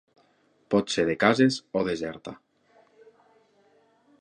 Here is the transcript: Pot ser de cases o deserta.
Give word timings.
Pot 0.73 0.93
ser 0.93 1.03
de 1.09 1.15
cases 1.23 1.59
o 1.81 1.83
deserta. 1.89 2.33